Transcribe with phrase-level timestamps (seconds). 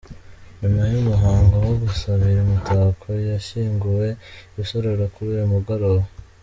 [0.59, 4.17] Nyuma y’umuhango wo gusabira Umutako yashyinguwe i
[4.55, 6.05] Rusororo kuri uyu mugoroba.